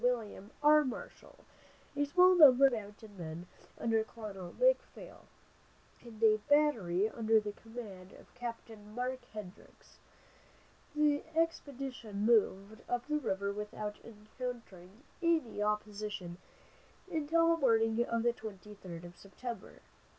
[0.03, 0.83] William R.
[0.83, 1.45] Marshall,
[1.95, 3.45] a small number of mounted men
[3.77, 5.27] under Colonel McPhail,
[6.01, 8.67] and a battery under the command of Capt.
[8.75, 9.99] Mark Hendricks.
[10.95, 16.39] The expedition moved up the river without encountering any opposition
[17.11, 19.83] until the morning of the twenty third of September.